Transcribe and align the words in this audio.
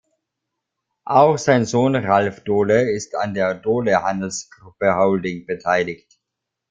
Auch 1.05 1.37
sein 1.37 1.63
Sohn 1.65 1.95
Ralf 1.95 2.39
Dohle 2.43 2.89
ist 2.89 3.13
an 3.13 3.35
der 3.35 3.53
"Dohle 3.53 4.01
Handelsgruppe 4.01 4.95
Holding" 4.95 5.45
beteiligt. 5.45 6.19